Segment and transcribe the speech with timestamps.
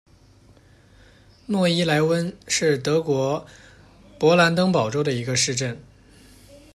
[1.45, 3.45] 诺伊莱温是德国
[4.19, 5.79] 勃兰登堡州的一个市镇。